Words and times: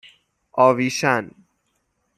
آویشن 0.57 1.31